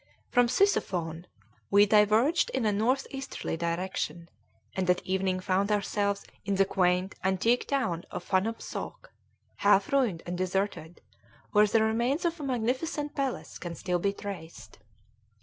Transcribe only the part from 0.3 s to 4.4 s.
From Sisuphon we diverged in a northeasterly direction,